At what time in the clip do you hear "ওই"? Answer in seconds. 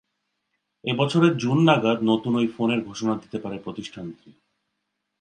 2.35-2.47